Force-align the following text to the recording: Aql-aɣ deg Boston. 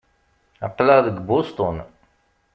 Aql-aɣ 0.65 0.99
deg 1.05 1.17
Boston. 1.27 1.77